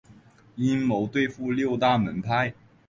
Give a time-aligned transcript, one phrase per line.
[0.55, 2.55] 阴谋对付六大门派。